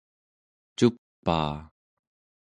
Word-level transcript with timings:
cupaa 0.77 1.53